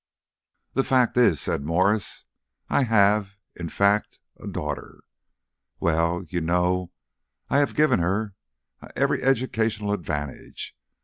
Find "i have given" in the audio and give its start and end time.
7.51-7.99